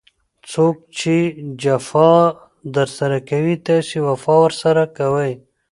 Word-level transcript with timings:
څوک 0.51 0.75
چي 0.97 1.15
جفا 1.61 2.11
درسره 2.75 3.17
کوي؛ 3.29 3.55
تاسي 3.65 3.97
وفا 4.07 4.35
ورسره 4.43 4.83
کوئ! 4.97 5.31